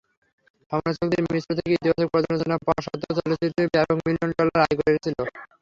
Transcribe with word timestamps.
সমালোচকদের 0.71 1.21
মিশ্র-থেকে-ইতিবাচক 1.25 2.07
পর্যালোচনা 2.13 2.55
পাওয়া 2.59 2.81
সত্ত্বেও, 2.85 3.15
চলচ্চিত্রটি 3.17 3.61
বিশ্বব্যাপী 3.63 4.01
মিলিয়ন 4.01 4.29
ডলার 4.37 4.59
আয় 4.63 4.75
করেছিল। 4.79 5.17